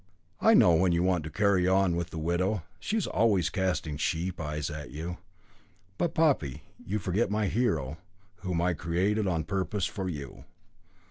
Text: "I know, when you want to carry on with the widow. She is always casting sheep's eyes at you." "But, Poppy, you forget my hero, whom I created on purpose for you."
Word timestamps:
"I 0.39 0.55
know, 0.55 0.73
when 0.73 0.93
you 0.93 1.03
want 1.03 1.23
to 1.25 1.29
carry 1.29 1.67
on 1.67 1.95
with 1.95 2.09
the 2.09 2.17
widow. 2.17 2.63
She 2.79 2.97
is 2.97 3.05
always 3.05 3.51
casting 3.51 3.97
sheep's 3.97 4.39
eyes 4.41 4.71
at 4.71 4.89
you." 4.89 5.19
"But, 5.99 6.15
Poppy, 6.15 6.63
you 6.83 6.97
forget 6.97 7.29
my 7.29 7.45
hero, 7.45 7.99
whom 8.37 8.63
I 8.63 8.73
created 8.73 9.27
on 9.27 9.43
purpose 9.43 9.85
for 9.85 10.09
you." 10.09 10.45